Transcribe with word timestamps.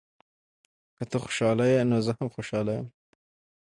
که 0.95 1.03
ته 1.09 1.17
خوشحاله 1.23 1.65
یې، 1.73 1.79
نو 1.89 1.97
زه 2.05 2.11
هم 2.17 2.27
خوشحاله 2.35 2.71
یم. 2.77 2.87